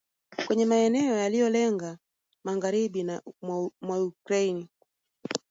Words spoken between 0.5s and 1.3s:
maeneo